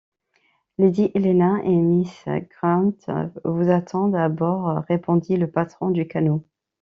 Lady 0.79 1.11
Helena 1.13 1.61
et 1.63 1.75
miss 1.75 2.25
Grant 2.49 2.95
vous 3.45 3.69
attendent 3.69 4.15
à 4.15 4.29
bord, 4.29 4.83
répondit 4.87 5.37
le 5.37 5.47
patron 5.47 5.91
du 5.91 6.07
canot. 6.07 6.43